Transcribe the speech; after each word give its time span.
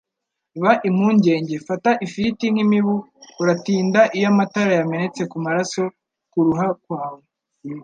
Ba 0.61 0.71
impungenge. 0.87 1.55
Fata 1.67 1.91
ifiriti 2.05 2.45
nk'imibu. 2.49 2.95
Uratinda 3.41 4.01
iyo 4.17 4.27
amatara 4.31 4.71
yamenetse 4.79 5.21
kumaraso 5.31 5.83
kuruhu 6.31 6.67
rwawe? 6.79 7.21